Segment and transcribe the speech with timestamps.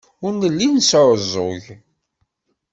[0.25, 1.63] Ur nelli nesɛuẓẓug.